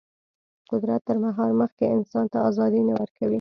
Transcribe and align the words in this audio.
قدرت 0.71 1.01
تر 1.07 1.17
مهار 1.23 1.51
مخکې 1.61 1.85
انسان 1.95 2.25
ته 2.33 2.37
ازادي 2.49 2.81
نه 2.87 2.93
ورکوي. 2.99 3.29